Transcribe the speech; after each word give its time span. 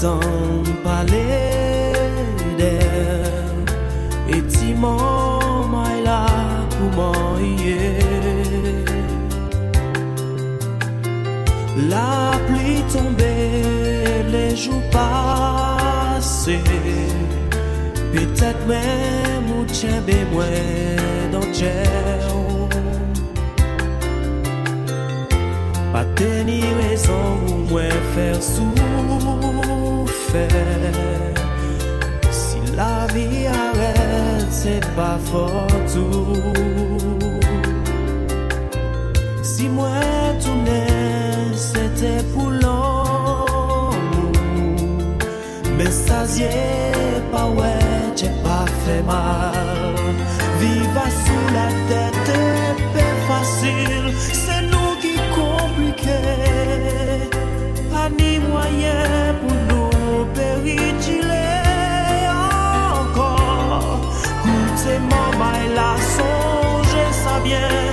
Tan 0.00 0.62
pale 0.84 1.24
del 2.58 3.64
E 4.28 4.42
ti 4.52 4.74
man 4.74 5.70
may 5.72 6.02
la 6.04 6.26
pou 6.76 6.88
man 6.98 7.40
ye 7.64 7.96
La 11.88 12.36
pli 12.46 12.84
tombe 12.92 13.34
Le 14.32 14.46
jou 14.54 14.80
pase 14.92 16.60
Petet 18.12 18.58
men 18.68 19.48
mou 19.48 19.64
tchebe 19.72 20.26
mwen 20.28 21.32
dan 21.32 21.48
tchèw 21.56 22.35
Pateni 25.96 26.60
rezon 26.76 27.40
ou 27.48 27.56
mwen 27.70 28.00
fèr 28.12 28.36
soufèr 28.44 29.96
Si 32.38 32.60
la 32.76 33.08
vi 33.14 33.46
arèd, 33.48 34.48
se 34.52 34.76
pa 34.92 35.16
fotou 35.30 36.36
Si 39.40 39.70
mwen 39.72 40.36
toune, 40.44 40.84
se 41.56 41.88
te 41.96 42.12
pou 42.34 42.52
l'anmou 42.60 44.36
Men 45.78 45.92
sazye 46.04 46.52
pa 47.32 47.48
wè, 47.56 47.72
che 48.20 48.28
pa 48.44 48.60
fè 48.82 49.00
mal. 49.08 49.96
Viva 50.60 51.06
sou 51.22 51.42
la 51.56 51.68
tète, 51.88 52.42
pe 52.92 53.06
fasil 53.30 54.12
ke 56.00 56.18
Pa 57.90 58.08
ni 58.18 58.38
mwayen 58.44 59.40
pou 59.40 59.56
nou 59.68 60.26
peritile 60.36 61.42
Ankor. 62.32 63.98
Koute 64.44 64.94
maman 65.10 65.58
e 65.64 65.74
la 65.78 65.90
sonje 66.12 67.04
sa 67.24 67.40
bien. 67.44 67.85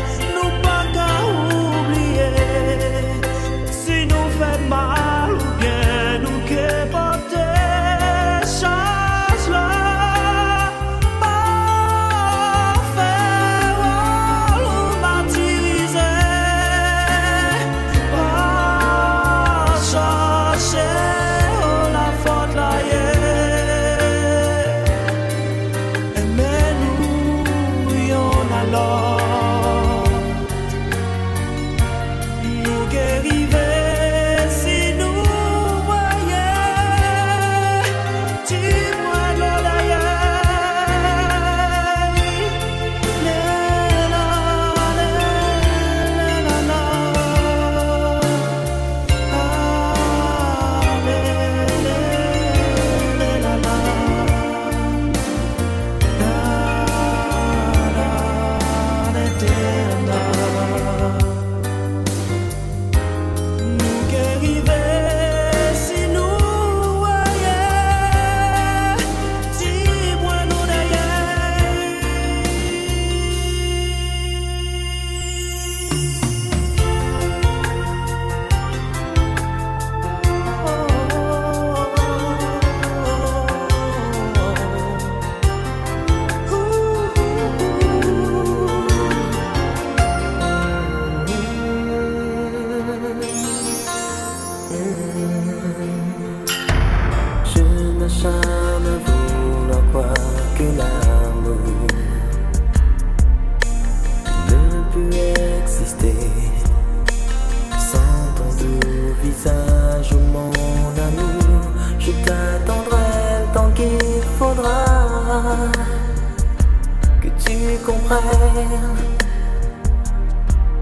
tu 117.45 117.77
comprennes 117.85 118.97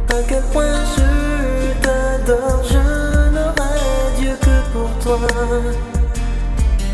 à 0.09 0.21
quel 0.27 0.43
point 0.53 0.83
je 0.95 1.81
t'adore. 1.81 2.63
Je 2.63 3.29
n'aurai 3.33 4.19
Dieu 4.19 4.35
que 4.41 4.71
pour 4.73 4.89
toi. 5.03 5.19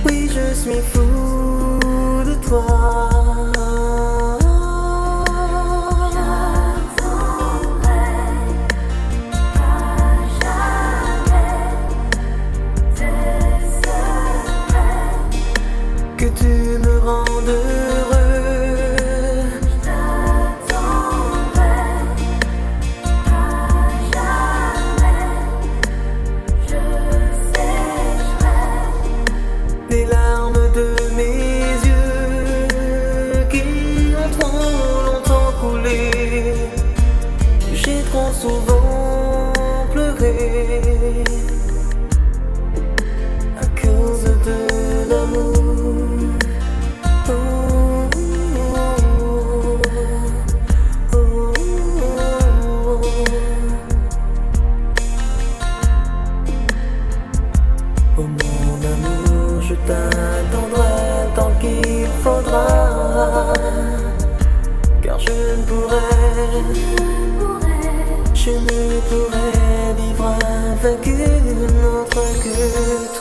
Oui, 0.06 0.30
je 0.34 0.54
suis 0.54 0.82
fou 0.94 1.80
de 2.26 2.36
toi. 2.48 3.17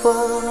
cuerpo 0.07 0.46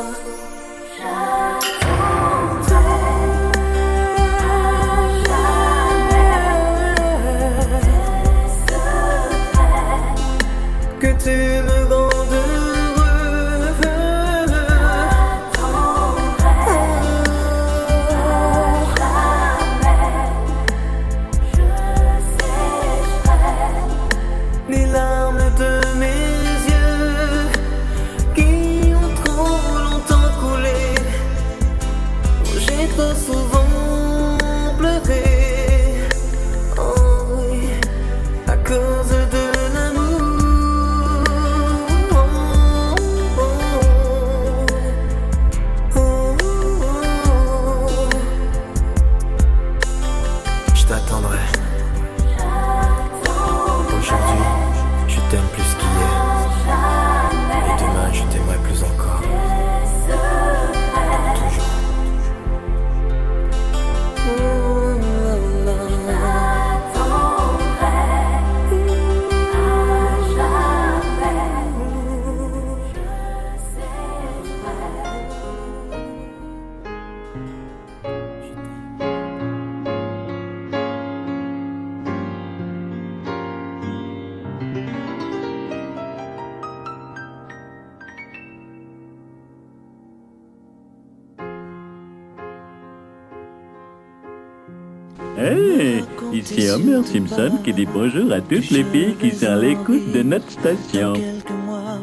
Hey, 95.38 96.04
ici 96.34 96.70
Homer 96.70 97.02
Simpson 97.06 97.60
qui 97.64 97.74
dit 97.74 97.86
bonjour 97.86 98.32
à 98.32 98.42
toutes 98.42 98.70
les 98.70 98.84
filles 98.84 99.16
qui 99.20 99.32
sont 99.32 99.48
à 99.48 99.56
l'écoute 99.56 100.12
de 100.12 100.24
notre 100.24 100.50
station. 100.50 101.14
quelques 101.14 101.66
mois, 101.66 102.00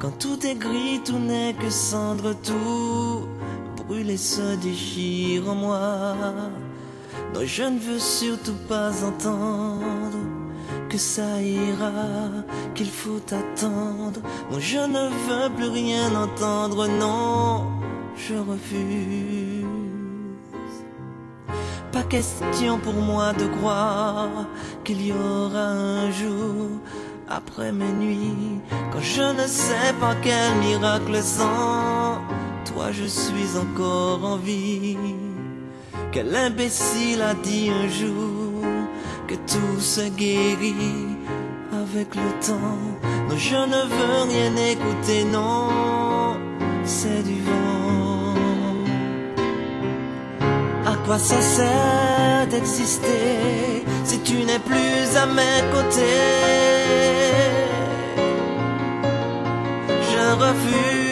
quand 0.00 0.16
tout 0.18 0.44
est 0.44 0.56
gris, 0.56 1.00
tout 1.04 1.18
n'est 1.18 1.54
que 1.54 1.70
cendre, 1.70 2.34
tout 2.42 3.26
brûle 3.76 4.10
et 4.10 4.16
se 4.16 4.56
déchire 4.56 5.48
en 5.48 5.54
moi. 5.54 6.14
Non, 7.34 7.40
je 7.44 7.62
ne 7.62 7.78
veux 7.78 7.98
surtout 7.98 8.58
pas 8.68 8.90
entendre 9.04 10.18
que 10.88 10.98
ça 10.98 11.40
ira, 11.42 11.92
qu'il 12.74 12.90
faut 12.90 13.20
attendre. 13.26 14.20
Non, 14.50 14.58
je 14.58 14.78
ne 14.78 15.08
veux 15.08 15.54
plus 15.56 15.68
rien 15.68 16.14
entendre, 16.14 16.88
non, 16.88 17.66
je 18.16 18.34
refuse. 18.34 19.57
Question 22.08 22.78
pour 22.78 22.94
moi 22.94 23.34
de 23.34 23.46
croire 23.58 24.46
qu'il 24.82 25.06
y 25.06 25.12
aura 25.12 25.68
un 25.68 26.10
jour 26.10 26.80
après 27.28 27.70
mes 27.70 27.92
nuits, 27.92 28.62
quand 28.90 29.02
je 29.02 29.34
ne 29.34 29.46
sais 29.46 29.92
pas 30.00 30.14
quel 30.22 30.54
miracle 30.56 31.22
sans 31.22 32.22
toi 32.64 32.92
je 32.92 33.04
suis 33.04 33.58
encore 33.58 34.24
en 34.24 34.36
vie. 34.38 34.96
Quel 36.10 36.34
imbécile 36.34 37.20
a 37.20 37.34
dit 37.34 37.68
un 37.70 37.88
jour 37.88 38.64
que 39.26 39.34
tout 39.34 39.78
se 39.78 40.08
guérit 40.08 41.14
avec 41.70 42.14
le 42.14 42.30
temps. 42.40 42.78
Non, 43.28 43.36
je 43.36 43.56
ne 43.56 43.82
veux 43.86 44.30
rien 44.30 44.56
écouter, 44.56 45.24
non, 45.24 46.38
c'est 46.84 47.22
du 47.22 47.42
vent. 47.42 47.77
Quoi 51.08 51.18
ça 51.18 52.44
d'exister 52.50 53.82
si 54.04 54.20
tu 54.20 54.44
n'es 54.44 54.58
plus 54.58 55.16
à 55.16 55.24
mes 55.24 55.62
côtés? 55.72 56.04
Je 60.10 60.24
refuse. 60.44 61.07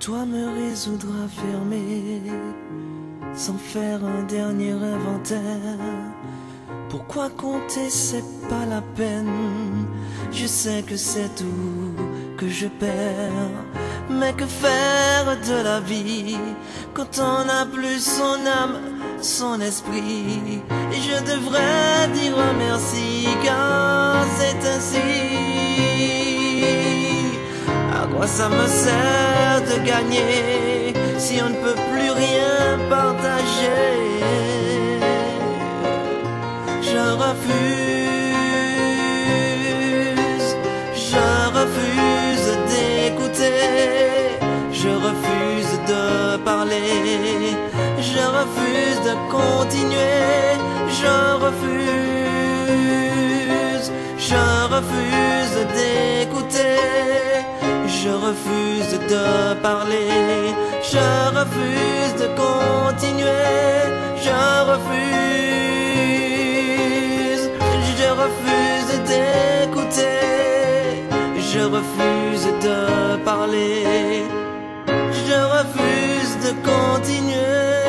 Dois 0.00 0.24
me 0.24 0.48
résoudre 0.58 1.08
à 1.22 1.28
fermer 1.28 2.22
sans 3.34 3.58
faire 3.58 4.00
un 4.02 4.22
dernier 4.22 4.72
inventaire. 4.72 5.76
Pourquoi 6.88 7.28
compter, 7.28 7.90
c'est 7.90 8.24
pas 8.48 8.64
la 8.64 8.80
peine. 8.80 9.86
Je 10.32 10.46
sais 10.46 10.82
que 10.86 10.96
c'est 10.96 11.28
tout 11.36 11.94
que 12.38 12.48
je 12.48 12.66
perds. 12.68 13.50
Mais 14.08 14.32
que 14.32 14.46
faire 14.46 15.36
de 15.46 15.62
la 15.62 15.80
vie 15.80 16.38
quand 16.94 17.18
on 17.18 17.44
n'a 17.44 17.66
plus 17.66 18.02
son 18.02 18.38
âme, 18.46 18.78
son 19.20 19.60
esprit? 19.60 20.62
Et 20.92 21.00
je 21.08 21.22
devrais 21.30 22.08
dire 22.14 22.36
merci 22.58 23.28
car 23.44 24.24
c'est 24.38 24.66
ainsi. 24.66 25.49
Quoi 28.20 28.28
ça 28.28 28.50
me 28.50 28.66
sert 28.66 29.62
de 29.62 29.76
gagner 29.82 30.92
si 31.16 31.40
on 31.42 31.48
ne 31.48 31.54
peut 31.54 31.78
plus 31.90 32.10
rien 32.10 32.78
partager 32.90 33.88
Je 36.82 36.98
refuse, 37.24 37.78
je 41.08 41.24
refuse 41.60 42.48
d'écouter, 42.68 44.36
je 44.70 44.90
refuse 44.90 45.72
de 45.88 46.04
parler, 46.44 47.56
je 48.00 48.22
refuse 48.38 49.00
de 49.08 49.14
continuer, 49.30 50.58
je 51.00 51.14
refuse, 51.46 52.68
je 54.18 54.42
refuse 54.76 55.56
d'écouter. 55.74 56.80
Je 58.02 58.08
refuse 58.08 58.98
de 59.10 59.54
parler, 59.60 60.54
je 60.82 61.06
refuse 61.38 62.14
de 62.18 62.28
continuer, 62.34 63.26
je 64.24 64.40
refuse, 64.72 65.84
je 67.98 68.08
refuse 68.22 68.92
d'écouter, 69.10 70.22
je 71.52 71.62
refuse 71.76 72.46
de 72.66 72.78
parler, 73.22 74.24
je 75.26 75.38
refuse 75.56 76.32
de 76.44 76.52
continuer. 76.70 77.79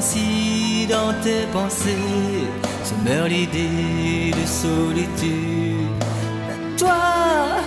Dis-moi 0.00 0.02
si 0.02 0.86
dans 0.86 1.12
tes 1.22 1.46
pensées. 1.52 2.48
Se 2.84 2.94
meurt 3.04 3.28
l'idée 3.28 4.32
de 4.32 4.46
solitude. 4.46 5.86
Toi, 6.78 7.60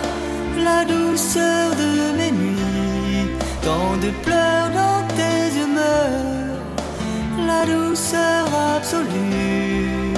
la 0.56 0.84
douceur 0.84 1.70
de 1.70 2.16
mes 2.16 2.32
nuits, 2.32 3.30
tant 3.62 3.96
de 4.02 4.10
pleurs 4.22 4.70
dans 4.74 5.06
tes 5.16 5.56
yeux 5.56 5.66
meurent, 5.66 7.46
la 7.46 7.64
douceur 7.64 8.46
absolue. 8.76 10.14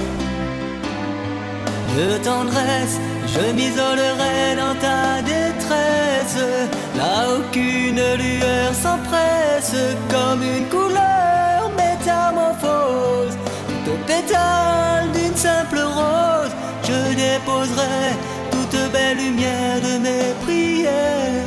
De 1.97 2.17
tendresse, 2.23 2.99
je 3.27 3.51
m'isolerai 3.53 4.55
dans 4.55 4.75
ta 4.79 5.21
détresse, 5.21 6.43
là 6.95 7.37
aucune 7.37 8.01
lueur 8.23 8.73
s'empresse, 8.73 9.75
comme 10.09 10.41
une 10.43 10.67
couleur 10.69 11.16
d'une 15.13 15.35
simple 15.35 15.79
rose, 15.79 16.51
je 16.83 17.15
déposerai 17.15 18.15
toute 18.51 18.91
belle 18.91 19.17
lumière 19.17 19.79
de 19.81 19.97
mes 19.99 20.33
prières. 20.43 21.46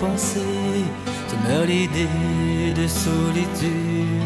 Pensées 0.00 0.84
te 1.28 1.36
meurt 1.48 1.66
l'idée 1.66 2.72
de 2.74 2.86
solitude. 2.86 4.22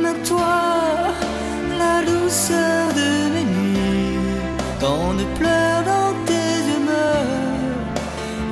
Mais 0.00 0.14
toi, 0.24 1.12
la 1.78 2.02
douceur 2.10 2.88
de 3.00 3.10
mes 3.34 3.44
nuits, 3.44 4.18
tant 4.80 5.14
de 5.14 5.24
pleurs 5.38 5.82
dans 5.92 6.12
tes 6.28 6.58
meurent, 6.88 7.80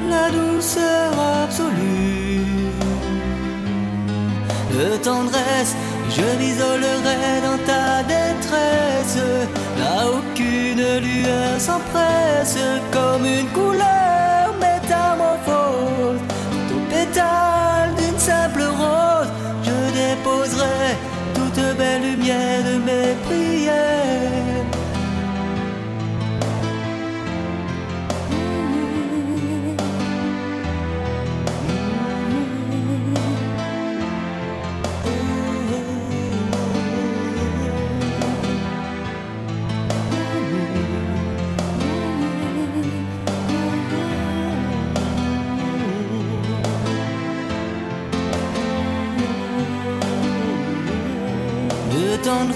la 0.09 0.31
douceur 0.31 1.13
absolue. 1.45 2.47
De 4.73 4.97
tendresse, 4.97 5.77
je 6.11 6.27
m'isolerai 6.39 7.41
dans 7.47 7.61
ta 7.71 8.03
détresse, 8.03 9.19
là 9.79 10.07
aucune 10.19 10.85
lueur 11.07 11.61
s'empresse, 11.61 12.59
comme 12.93 13.25
une 13.25 13.49
couleur 13.49 14.04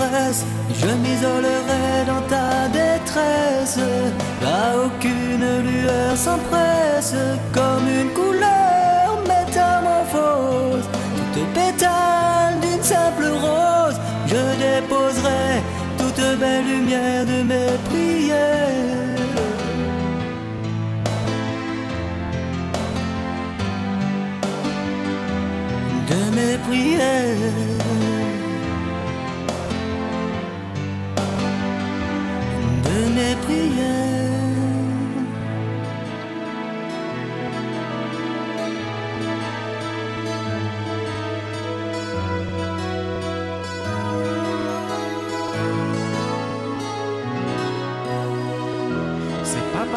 je 0.01 0.87
m'isolerai 0.87 2.05
dans 2.07 2.23
ta 2.29 2.69
détresse. 2.69 3.79
Là 4.43 4.77
aucune 4.85 5.63
lueur 5.63 6.17
s'empresse, 6.17 7.15
comme 7.53 7.89
une 7.89 8.11
couleur 8.11 9.19
métamorphose. 9.27 10.87
Toute 11.35 11.53
pétale 11.53 12.61
d'une 12.61 12.83
simple 12.83 13.27
rose, 13.27 13.99
je 14.27 14.43
déposerai 14.67 15.63
toute 15.99 16.39
belle 16.39 16.65
lumière 16.65 17.25
de 17.27 17.43
mes 17.43 17.73
prières. 17.89 18.37
De 26.09 26.37
mes 26.37 26.59
prières. 26.69 27.78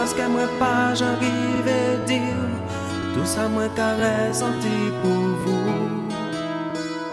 C'est 0.03 0.15
pas 0.15 0.23
parce 0.23 0.27
que 0.27 0.31
moi 0.31 0.47
pas 0.57 0.95
j'arrive 0.95 1.67
à 1.67 2.05
dire 2.07 2.49
tout 3.13 3.25
ça 3.25 3.47
moi 3.47 3.67
caresse 3.75 4.39
senti 4.39 4.91
pour 5.01 5.23
vous. 5.43 5.69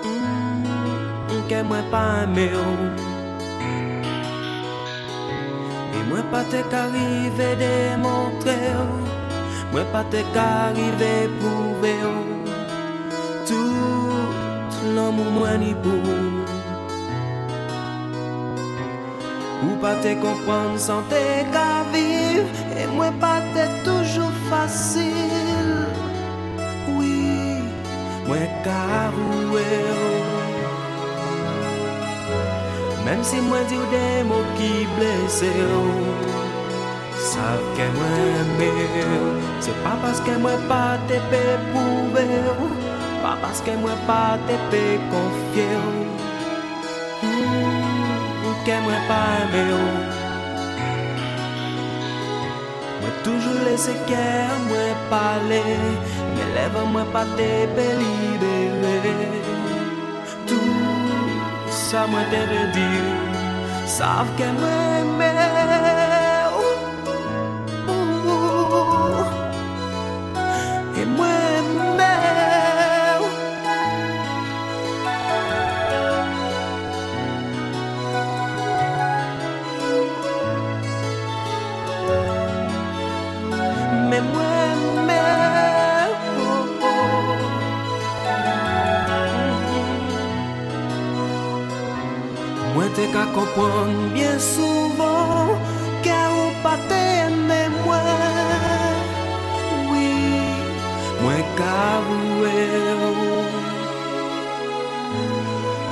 Mm, 0.04 1.48
que 1.48 1.62
moi 1.64 1.78
pas 1.90 2.24
aimé. 2.24 2.50
Moi 6.08 6.22
pas 6.30 6.44
te 6.44 6.62
qu'arriver 6.70 7.56
démontrer 7.56 8.72
Moi 9.70 9.82
pas 9.92 10.04
te 10.04 10.22
qu'arriver 10.32 11.28
prouver 11.38 12.00
Tout 13.46 14.94
l'amour 14.94 15.30
moi 15.30 15.58
ni 15.58 15.74
pour 15.74 16.57
Ou 19.64 19.76
pas 19.80 19.96
te 19.96 20.14
comprendre 20.14 20.78
sans 20.78 21.02
te 21.02 21.14
vivre 21.92 22.48
Et 22.80 22.86
moi 22.96 23.10
pas 23.20 23.40
te 23.54 23.84
toujours 23.84 24.36
facile 24.48 25.86
Oui, 26.96 27.58
moi 28.26 28.36
qu'à 28.64 29.10
même 33.08 33.24
si 33.24 33.40
moi 33.40 33.60
dis 33.66 33.74
des 33.90 34.22
mots 34.28 34.48
qui 34.58 34.86
blessent, 34.96 35.42
savent 37.16 37.70
que 37.74 37.86
moi 37.96 38.10
aime. 38.38 39.40
C'est 39.60 39.82
pas 39.82 39.96
parce 40.02 40.20
que 40.20 40.32
moi 40.38 40.56
pas 40.68 40.98
te 41.08 41.14
peux 41.30 41.56
prouver, 41.72 42.28
pas 43.22 43.38
parce 43.40 43.62
que 43.62 43.70
moi 43.70 43.96
pas 44.06 44.36
te 44.46 44.52
peux 44.70 44.98
confier, 45.10 46.07
ke 48.68 48.76
mwen 48.84 49.02
pa 49.08 49.18
eme 49.42 49.60
yo. 49.70 49.82
Mwen 53.00 53.14
toujou 53.24 53.54
lese 53.64 53.94
ke 54.10 54.24
mwen 54.66 54.98
pale 55.12 55.62
Mwen 56.34 56.50
leve 56.56 56.82
mwen 56.92 57.08
pa 57.14 57.22
te 57.38 57.48
pe 57.78 57.86
libere 58.00 59.14
Tout 60.50 61.72
sa 61.72 62.04
mwen 62.12 62.28
te 62.34 62.42
redire 62.52 63.16
Sav 63.96 64.36
ke 64.36 64.52
mwen 64.60 65.16
eme. 65.16 66.07
kompon 93.38 94.10
bien 94.14 94.38
souvan 94.38 95.54
Ke 96.02 96.18
ou 96.34 96.50
pa 96.62 96.74
te 96.90 97.02
eme 97.26 97.60
mwen 97.76 98.96
Oui, 99.90 100.10
mwen 101.22 101.44
kavou 101.60 102.46
e 102.50 102.66
ou 103.10 103.46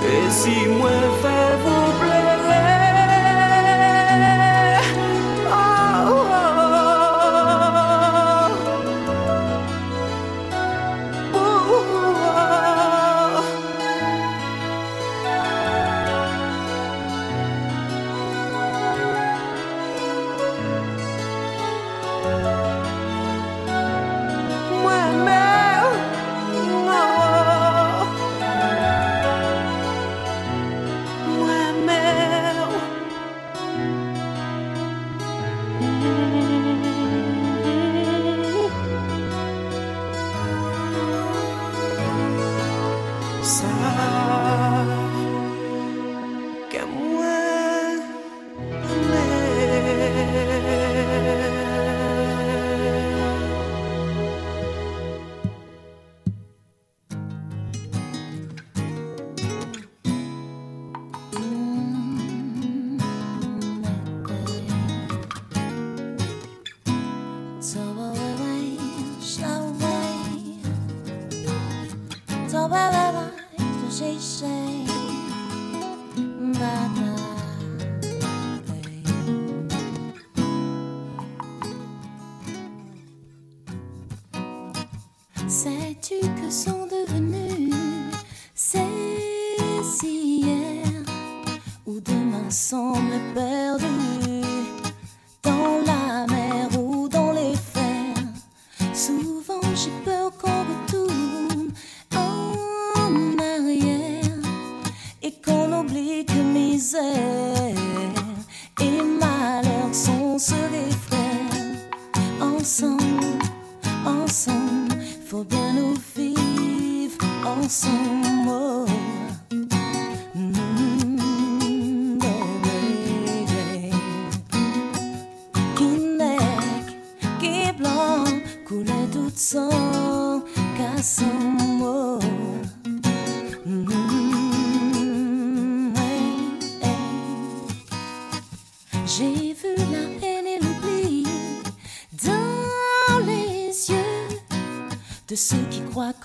E 0.06 0.18
si 0.40 0.56
mwen 0.74 1.06
fè 1.22 1.55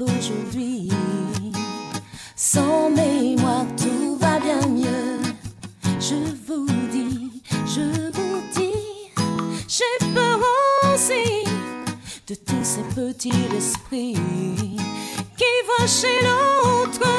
qu'aujourd'hui. 0.01 0.89
Sans 2.35 2.89
mémoire, 2.89 3.65
tout 3.77 4.17
va 4.17 4.39
bien 4.39 4.67
mieux. 4.67 5.19
Je 5.99 6.15
vous 6.47 6.65
dis, 6.91 7.41
je 7.65 8.09
vous 8.11 8.41
dis, 8.55 9.13
j'ai 9.67 10.13
peur 10.13 10.39
aussi 10.85 11.43
de 12.27 12.35
tous 12.35 12.63
ces 12.63 12.83
petits 12.95 13.45
esprits 13.55 14.15
qui 15.37 15.53
vont 15.67 15.87
chez 15.87 16.25
l'autre. 16.25 17.10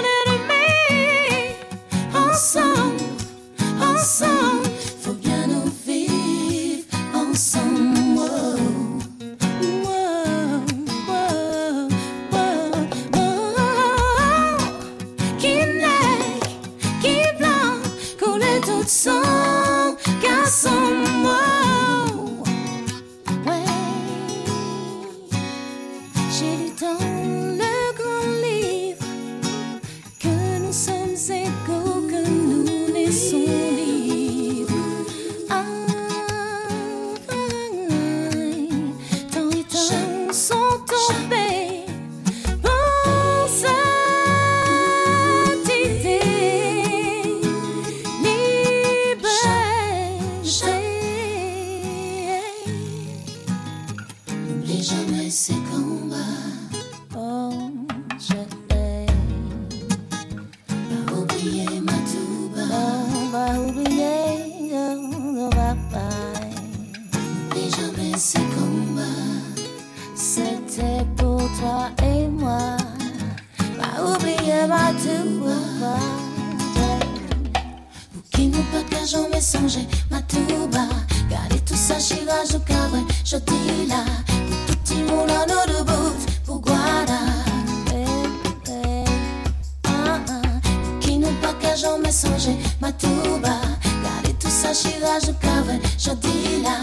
l'argent 91.83 91.99
messager 91.99 92.57
Matuba 92.81 93.61
Gari 94.03 94.35
tu 94.39 94.49
sashira 94.49 95.21
jukaven 95.21 95.81
Shadila 95.99 96.77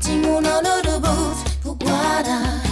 Timono 0.00 0.60
no 0.62 0.82
rubut 0.84 1.36
Puguara 1.62 2.71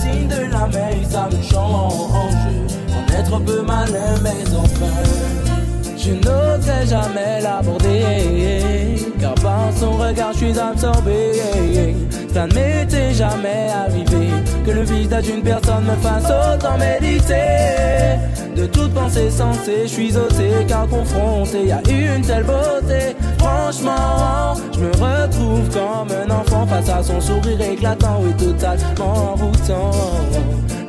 signe 0.00 0.28
de 0.28 0.50
la 0.50 0.66
mer, 0.68 0.94
ça 1.08 1.28
me 1.30 1.42
change. 1.42 2.10
Faut 2.88 3.12
être 3.18 3.34
un 3.34 3.40
peu 3.40 3.62
malin, 3.62 4.14
mais 4.22 4.44
enfin 4.56 5.47
je 5.98 6.12
n'oserais 6.12 6.86
jamais 6.86 7.40
l'aborder. 7.42 9.04
Car 9.20 9.34
par 9.34 9.72
son 9.76 9.92
regard, 9.92 10.32
je 10.32 10.38
suis 10.38 10.58
absorbé. 10.58 11.42
Ça 12.32 12.46
ne 12.46 12.54
m'était 12.54 13.12
jamais 13.12 13.68
arrivé 13.74 14.28
que 14.64 14.70
le 14.70 14.82
visage 14.82 15.24
d'une 15.24 15.42
personne 15.42 15.84
me 15.84 15.96
fasse 15.96 16.24
autant 16.24 16.78
méditer. 16.78 18.18
De 18.54 18.66
toute 18.66 18.92
pensée 18.92 19.30
sensée, 19.30 19.82
je 19.84 19.88
suis 19.88 20.16
ôté 20.16 20.50
car 20.66 20.86
confronté 20.88 21.72
à 21.72 21.80
une 21.88 22.22
telle 22.22 22.44
beauté. 22.44 23.16
Franchement, 23.38 24.54
je 24.72 24.80
me 24.80 24.90
retrouve 24.90 25.68
comme 25.70 26.08
un 26.10 26.30
enfant 26.30 26.66
face 26.66 26.88
à 26.88 27.02
son 27.02 27.20
sourire 27.20 27.60
éclatant 27.60 28.22
et 28.28 28.34
totalement 28.34 29.32
envoûtant. 29.32 29.90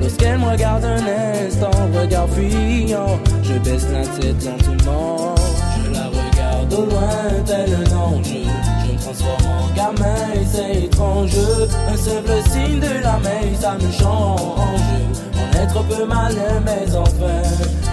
Lorsqu'elle 0.00 0.38
me 0.38 0.50
regarde 0.50 0.84
un 0.84 1.46
instant, 1.46 1.70
regard 1.94 2.28
fuyant, 2.30 3.18
je 3.42 3.54
baisse 3.58 3.86
la 3.92 4.06
tête 4.06 4.44
lentement. 4.44 5.34
Je 5.84 5.92
la 5.92 6.06
regarde 6.06 6.72
au 6.72 6.86
loin, 6.86 7.44
tel 7.44 7.74
un 7.74 7.96
ange. 7.96 8.26
Je 8.26 8.92
me 8.92 8.98
transforme 8.98 9.46
en 9.46 9.74
gamin 9.74 10.44
c'est 10.50 10.84
étrange. 10.84 11.36
Un 11.88 11.96
simple 11.96 12.50
signe 12.50 12.80
de 12.80 13.02
la 13.02 13.18
main, 13.18 13.54
ça 13.60 13.74
me 13.74 13.92
change. 13.92 14.40
Mon 15.34 15.60
être 15.60 15.84
peu 15.84 16.06
malin, 16.06 16.60
mais 16.64 16.96
enfin, 16.96 17.42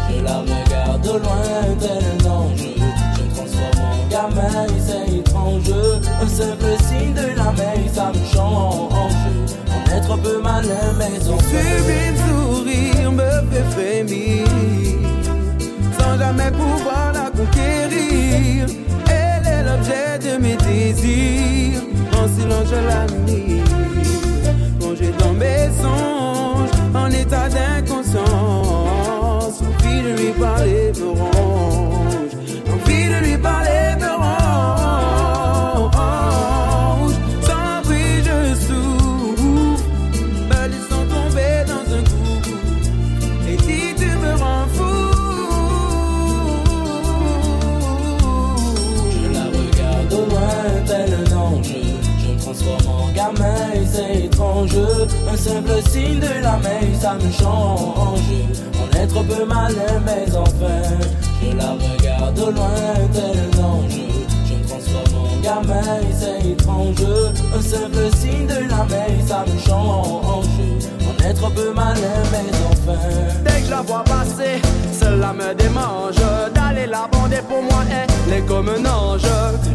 je 0.10 0.24
la 0.24 0.40
regarde 0.40 1.08
au 1.08 1.18
loin, 1.18 1.76
tel 1.80 1.90
un 1.90 2.32
ange. 2.32 2.58
Je 2.58 3.24
me 3.24 3.36
transforme 3.36 3.86
en 3.86 4.08
gamin 4.10 4.68
c'est 4.80 5.14
étrange. 5.14 5.72
Un 6.22 6.28
simple 6.28 6.84
signe 6.88 7.14
de 7.14 7.36
la 7.36 7.52
main, 7.52 7.94
ça 7.94 8.12
me 8.14 8.26
change. 8.34 8.94
Être 9.96 10.18
peu 10.18 10.42
malin, 10.42 10.94
mais 10.98 11.20
enfin. 11.30 11.46
sourire 12.28 13.12
me 13.12 13.30
fait 13.52 13.70
frémir 13.72 14.48
sans 16.08 16.18
jamais 16.18 16.52
pouvoir 16.52 17.12
la 17.14 17.30
conquérir. 17.32 18.66
Elle 19.10 19.48
est 19.48 19.64
l'objet 19.64 20.20
de 20.20 20.38
mes 20.42 20.58
désirs, 20.58 21.82
en 22.14 22.28
silence 22.28 22.68
je 22.70 22.76
l'admire. 22.88 23.64
Plongée 24.80 25.14
dans 25.20 25.34
mes 25.34 25.70
songes, 25.82 26.70
en 26.94 27.10
état 27.10 27.50
d'inconscience, 27.50 29.64
lui 30.16 30.32
parler 30.40 30.92
me 31.00 31.87
simple 55.48 55.82
signe 55.90 56.20
de 56.20 56.42
la 56.44 56.58
main, 56.58 57.00
ça 57.00 57.14
me 57.14 57.32
change. 57.32 58.20
Mon 58.78 59.00
être 59.00 59.24
peu 59.24 59.46
malin, 59.46 60.02
mais 60.06 60.36
enfin. 60.36 60.84
Je 61.42 61.56
la 61.56 61.72
regarde 61.72 62.40
au 62.40 62.52
loin, 62.52 62.70
tel 63.14 63.38
un 63.40 63.64
ange. 63.64 64.02
Je 64.46 64.54
me 64.56 64.68
transforme 64.68 65.16
en 65.22 65.42
gamin 65.42 66.00
c'est 66.20 66.50
étrange. 66.50 67.06
Un 67.56 67.62
simple 67.62 68.16
signe 68.18 68.48
de 68.48 68.70
la 68.70 68.84
main, 68.92 69.28
ça 69.28 69.46
me 69.48 69.58
change. 69.60 70.97
Être 71.30 71.52
peu 71.52 71.74
malin, 71.74 72.00
mais 72.32 72.56
enfin. 72.72 72.98
dès 73.44 73.60
que 73.60 73.66
je 73.66 73.70
la 73.70 73.82
vois 73.82 74.04
passer, 74.06 74.62
cela 74.94 75.34
me 75.34 75.54
démange. 75.54 76.16
D'aller 76.56 76.88
la 76.88 77.08
bander 77.12 77.42
pour 77.50 77.62
moi, 77.62 77.84
elle 77.92 78.34
est 78.34 78.46
comme 78.46 78.70
un 78.70 78.86
ange. 78.86 79.24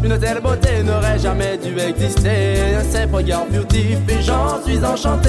Une 0.03 0.19
telle 0.19 0.41
beauté 0.41 0.83
n'aurait 0.83 1.19
jamais 1.19 1.59
dû 1.59 1.79
exister. 1.79 2.75
Un 2.81 2.85
simple 2.91 3.17
regard 3.17 3.45
furtif 3.53 3.99
et 4.09 4.23
j'en 4.23 4.63
suis 4.65 4.83
enchanté. 4.83 5.29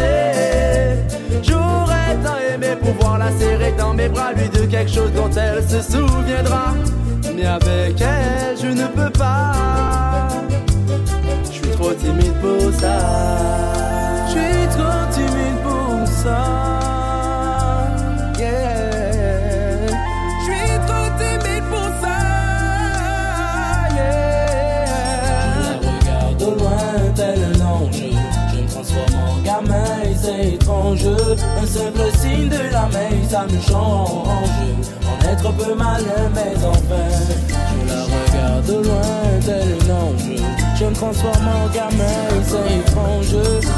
J'aurais 1.44 2.16
tant 2.24 2.38
aimé 2.54 2.78
pouvoir 2.82 3.18
la 3.18 3.30
serrer 3.32 3.74
dans 3.78 3.94
mes 3.94 4.08
bras, 4.08 4.32
lui 4.32 4.48
dire 4.48 4.70
quelque 4.70 4.92
chose 4.92 5.12
dont 5.14 5.30
elle 5.32 5.62
se 5.68 5.82
souviendra. 5.82 6.74
Mais 7.36 7.46
avec 7.46 8.00
elle, 8.00 8.56
je 8.62 8.68
ne 8.68 8.88
peux 8.88 9.10
pas. 9.10 10.30
Je 11.44 11.52
suis 11.52 11.70
trop 11.72 11.92
timide 11.94 12.34
pour 12.42 12.72
ça. 12.80 14.03
Je 16.24 16.30
suis 20.44 20.78
pour 21.70 21.90
ça. 22.02 22.18
La 25.60 25.74
regarde 25.84 26.42
au 26.42 26.52
loin, 26.52 27.12
tel 27.16 27.40
un 27.44 27.60
ange. 27.66 28.04
Je 28.54 28.62
me 28.62 28.68
transforme 28.70 29.16
en 29.16 29.42
gamin 29.42 29.92
et 30.06 30.16
c'est 30.16 30.54
étrange. 30.54 31.06
Un 31.06 31.68
simple 31.68 32.10
signe 32.18 32.48
de 32.48 32.72
la 32.72 32.84
main, 32.84 33.14
ça 33.30 33.44
me 33.44 33.60
change. 33.60 34.28
Mon 35.04 35.18
être 35.30 35.52
peu 35.52 35.76
malin, 35.76 36.30
mais 36.34 36.56
enfin. 36.66 37.10
Je 37.70 37.88
la 37.90 38.02
regarde 38.04 38.70
au 38.70 38.82
loin, 38.82 39.42
tel 39.46 39.68
un 39.74 39.94
ange. 39.94 40.63
Je 40.76 40.86
me 40.86 40.94
transforme 40.94 41.48
en 41.48 41.68
gamin 41.70 42.44
c'est 42.44 42.80
étrange. 42.80 43.36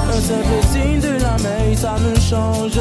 Un 0.10 0.22
simple 0.22 0.68
signe 0.72 1.00
de 1.02 1.22
la 1.22 1.38
main, 1.44 1.76
ça 1.76 1.96
me 2.00 2.16
change. 2.20 2.80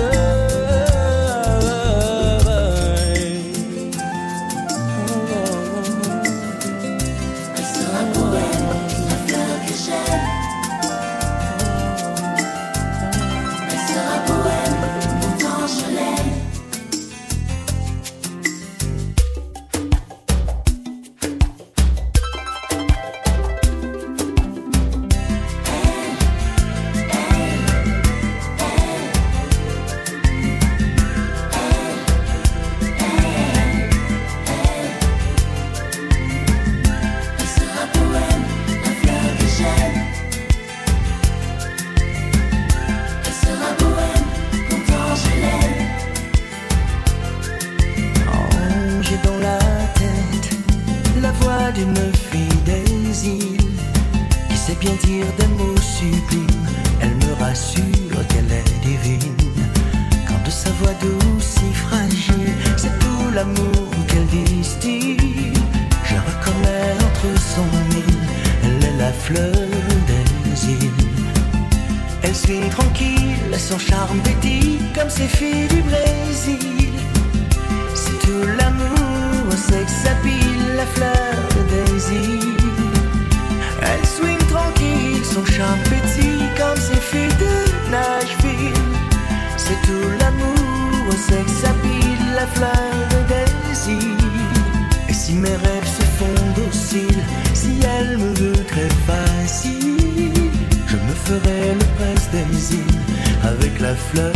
La 103.94 104.00
fleur 104.00 104.32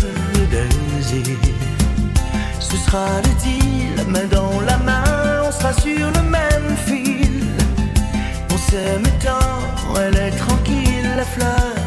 des 0.52 1.16
îles. 1.16 1.38
Ce 2.60 2.76
sera 2.76 3.06
le 3.24 3.32
deal, 3.42 4.06
main 4.12 4.26
dans 4.30 4.60
la 4.60 4.78
main, 4.78 5.42
on 5.46 5.50
sera 5.50 5.72
sur 5.72 6.06
le 6.16 6.22
même 6.36 6.70
fil. 6.86 7.42
On 8.52 8.58
s'aime 8.70 9.08
tant, 9.24 9.58
elle 10.00 10.16
est 10.16 10.36
tranquille, 10.44 11.10
la 11.16 11.24
fleur 11.24 11.78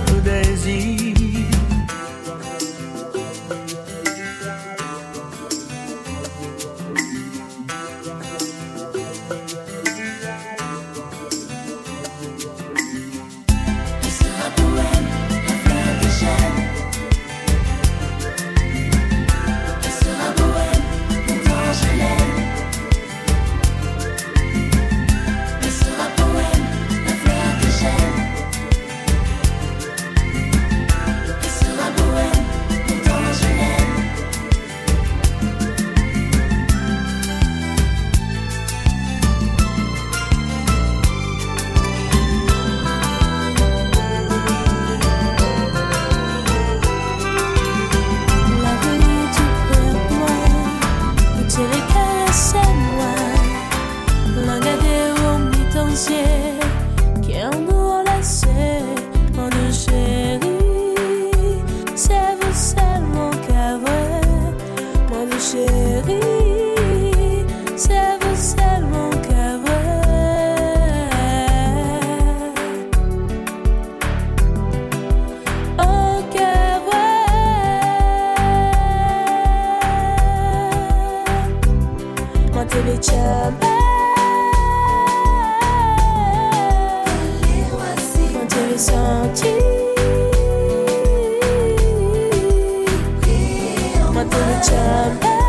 want 82.62 82.71
to 82.71 82.84
be 82.84 82.97
charmé. 83.02 83.67
Quand 88.50 88.78
senti. 88.78 89.54
Quand 94.13 94.26
tu. 94.62 95.40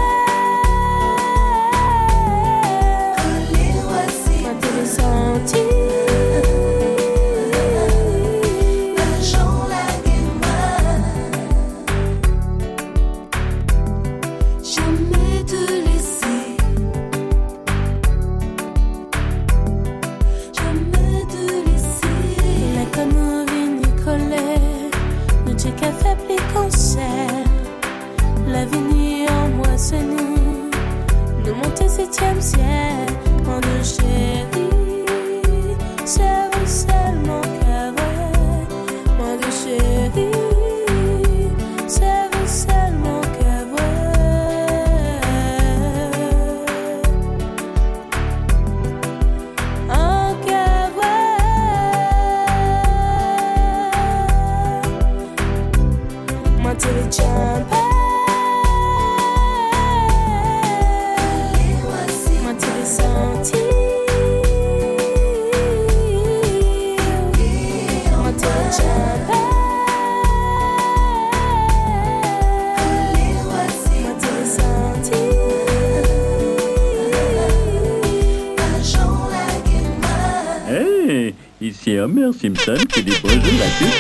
Des 81.93 81.99
îles. 81.99 82.33
Simpson 82.33 82.77
qui 82.89 83.03
bonjour 83.23 83.37
à 83.37 83.71
toutes 83.79 83.99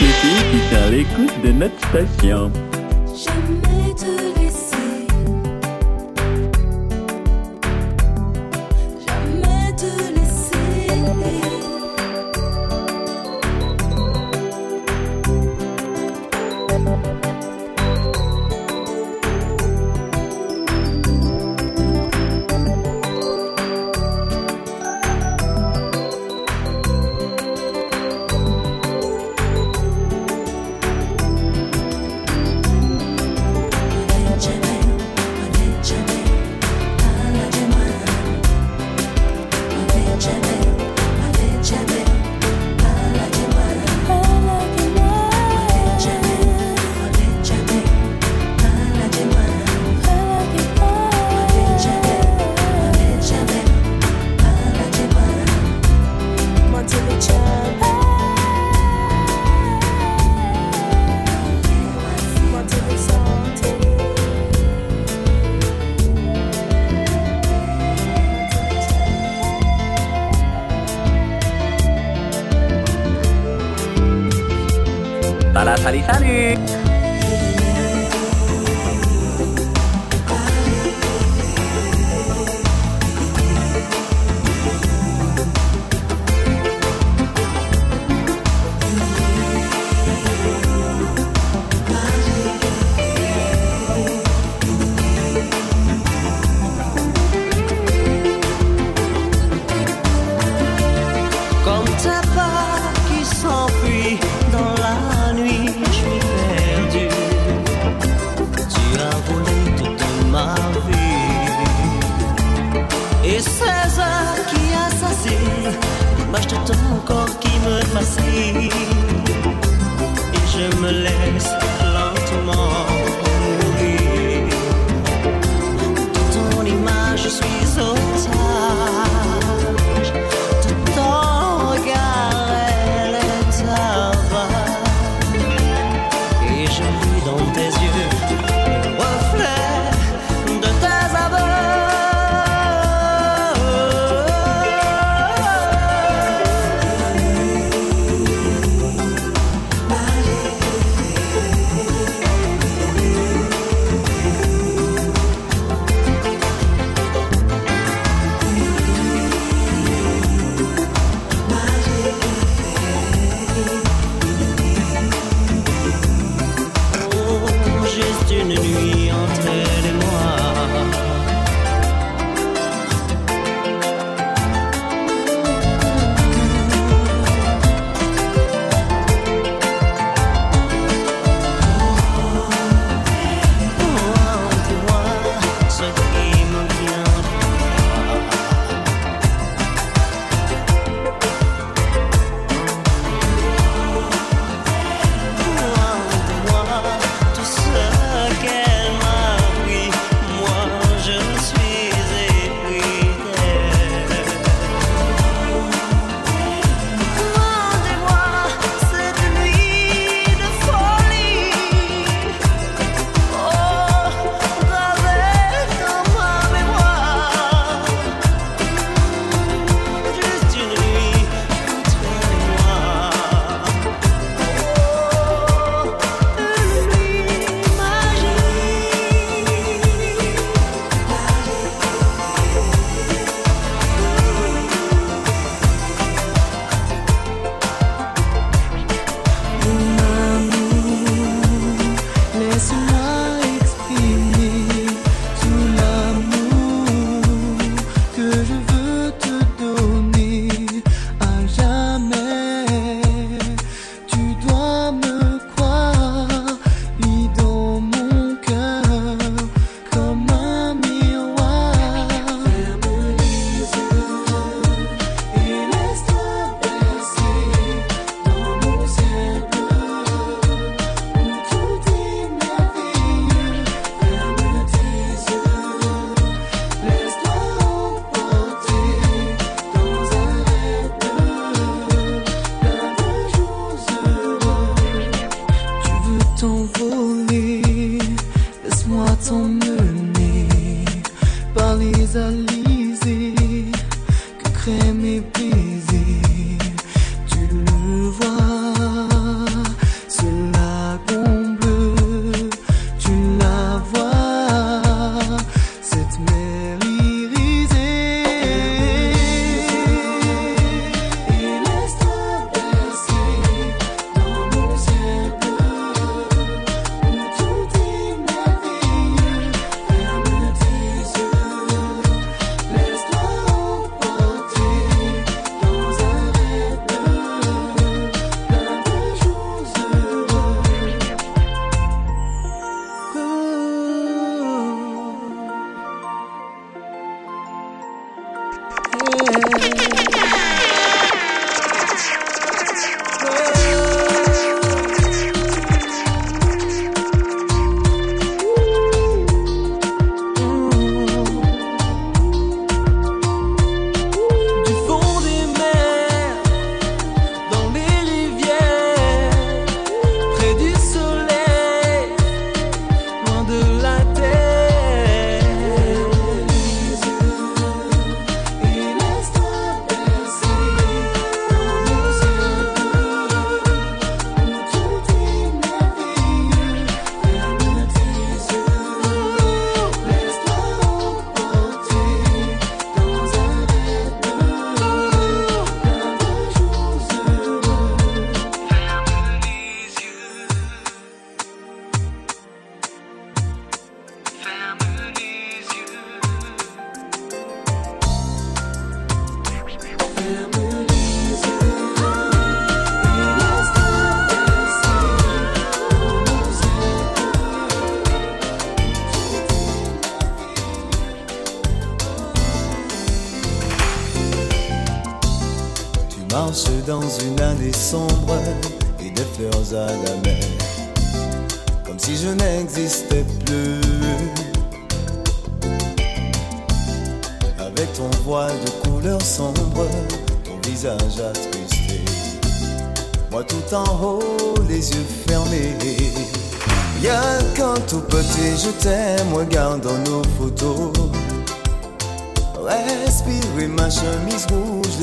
qui 0.51 0.59
sont 0.71 0.83
à 0.83 0.91
l'écoute 0.91 1.45
de 1.45 1.53
notre 1.53 1.79
station. 1.89 2.72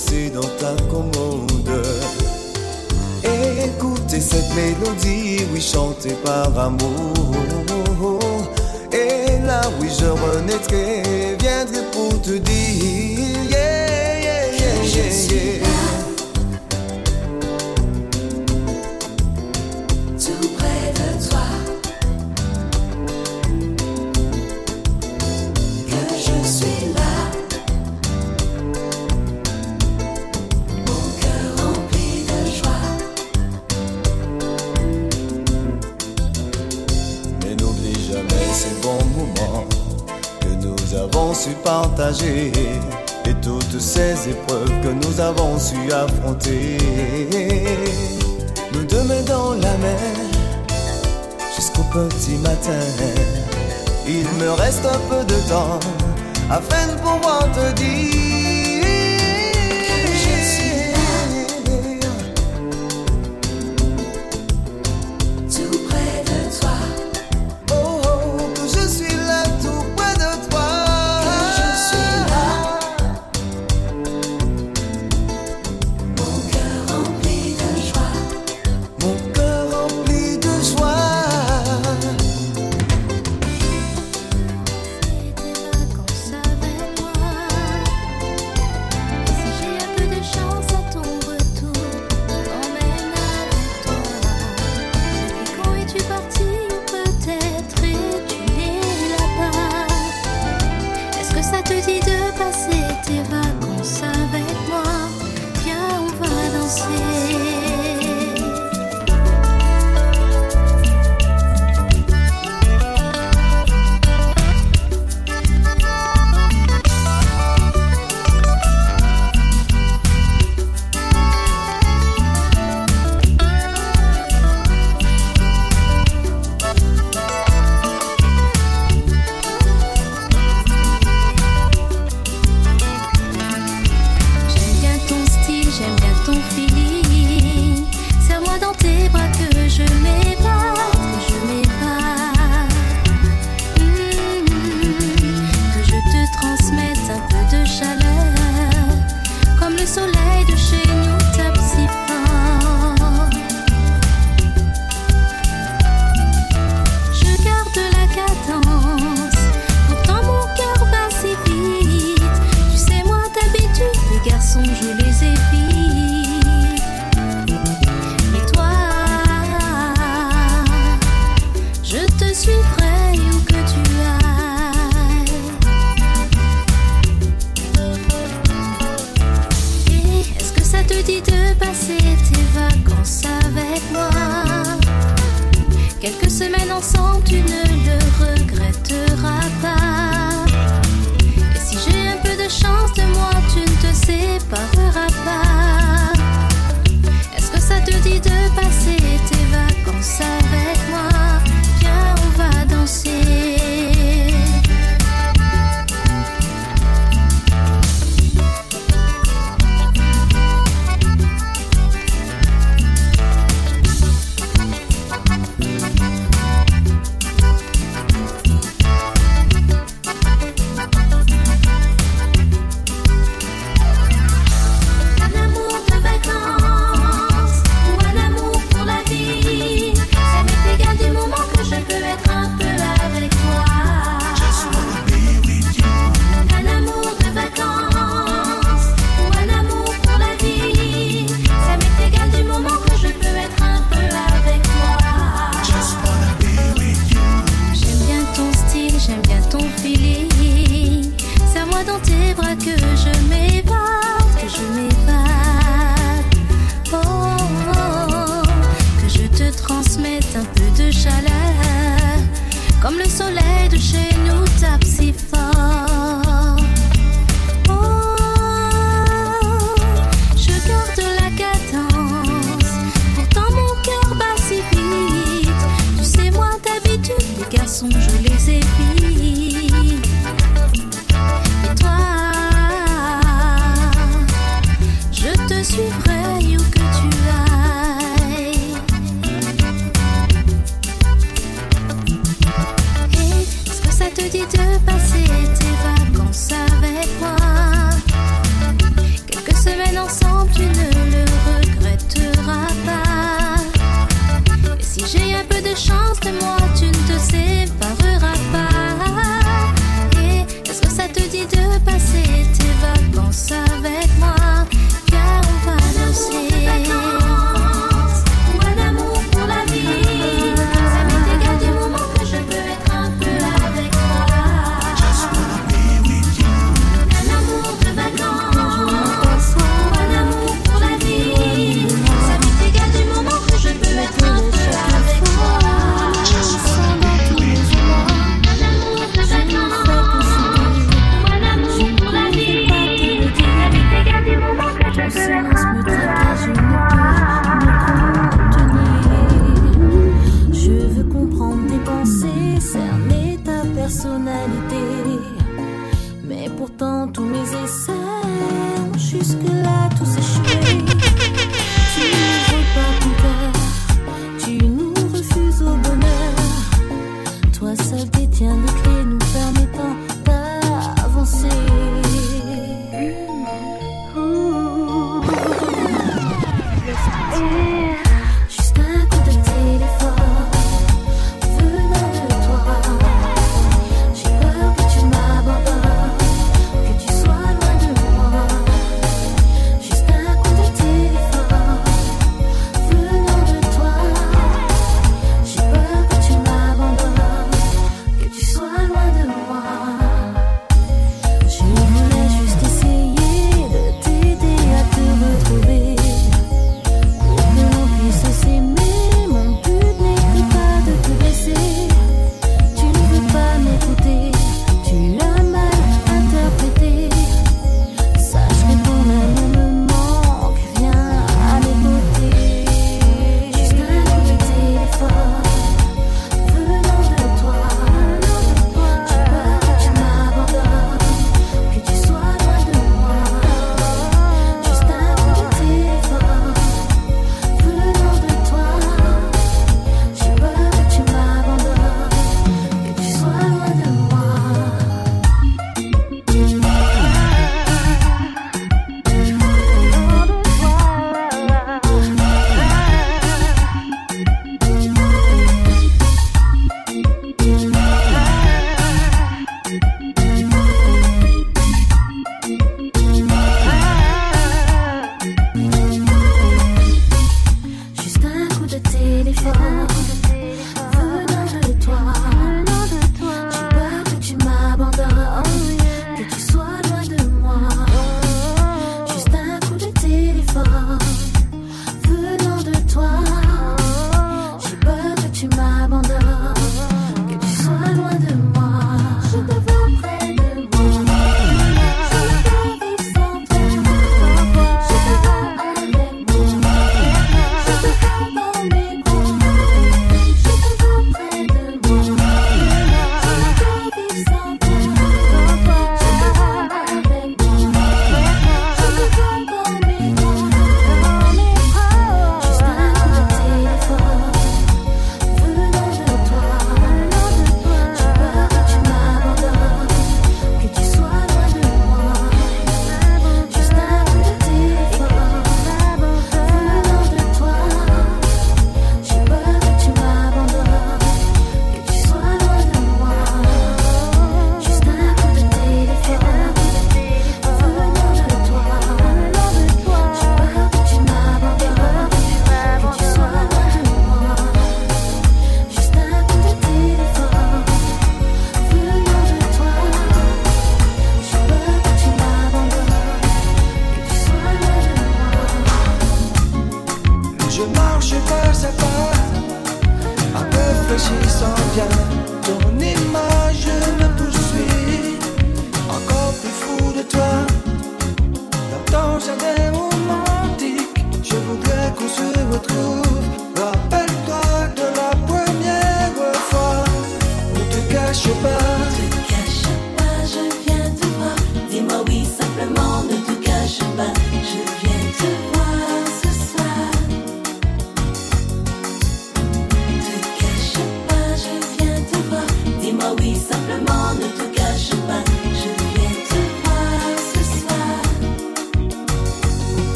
Laissée 0.00 0.30
dans 0.30 0.40
ta 0.40 0.74
commode. 0.90 1.86
Écoutez 3.22 4.20
cette 4.20 4.54
mélodie, 4.54 5.44
oui, 5.52 5.60
chantée 5.60 6.16
par 6.24 6.58
amour. 6.58 7.34
Et 8.92 9.44
là, 9.46 9.60
oui, 9.80 9.88
je 9.88 10.06
renaîtrai, 10.06 11.36
viendrai 11.38 11.82
pour 11.92 12.20
te 12.20 12.30
dire, 12.30 13.49
et 43.26 43.34
toutes 43.42 43.80
ces 43.80 44.28
épreuves 44.28 44.72
que 44.82 44.88
nous 44.88 45.20
avons 45.20 45.58
su 45.58 45.76
affronter. 45.92 46.76
Nous 48.72 48.84
dans 49.26 49.52
la 49.54 49.76
mer 49.78 49.98
jusqu'au 51.54 51.84
petit 51.92 52.36
matin. 52.38 52.80
Il 54.06 54.26
me 54.40 54.50
reste 54.50 54.84
un 54.84 54.98
peu 55.08 55.24
de 55.24 55.48
temps 55.48 55.78
afin 56.50 56.88
de 56.88 56.96
pouvoir 57.00 57.46
te 57.52 57.72
dire. 57.74 58.29